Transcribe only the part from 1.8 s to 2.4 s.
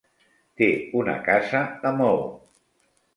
a Maó.